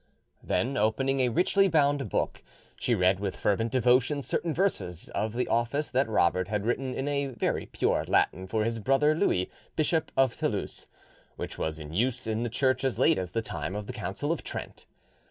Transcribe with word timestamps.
Then 0.41 0.77
opening 0.77 1.19
a 1.19 1.29
richly 1.29 1.67
bound 1.67 2.09
book, 2.09 2.41
she 2.75 2.95
read 2.95 3.19
with 3.19 3.35
fervent 3.37 3.71
devotion 3.71 4.23
certain 4.23 4.51
verses 4.51 5.09
of 5.09 5.33
the 5.33 5.47
office 5.47 5.91
that 5.91 6.09
Robert 6.09 6.47
had 6.47 6.65
written 6.65 6.95
in 6.95 7.07
a 7.07 7.27
very 7.27 7.67
pure 7.67 8.03
Latin 8.07 8.47
for 8.47 8.63
his 8.63 8.79
brother 8.79 9.13
Louis, 9.13 9.51
Bishop 9.75 10.11
of 10.17 10.35
Toulouse, 10.35 10.87
which 11.35 11.59
was 11.59 11.77
in 11.77 11.93
use 11.93 12.25
in 12.25 12.41
the 12.41 12.49
Church 12.49 12.83
as 12.83 12.97
late 12.97 13.19
as 13.19 13.33
the 13.33 13.43
time 13.43 13.75
of 13.75 13.85
the 13.85 13.93
Council 13.93 14.31
of 14.31 14.43
Trent. 14.43 14.87